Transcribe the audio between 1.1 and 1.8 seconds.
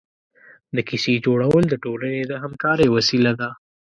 جوړول د